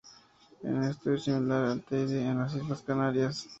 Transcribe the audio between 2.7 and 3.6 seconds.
Canarias.